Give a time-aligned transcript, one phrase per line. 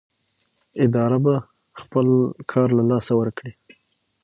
[0.85, 1.33] اداره به
[1.81, 2.05] خپل
[2.51, 3.51] کار له لاسه ورکړي.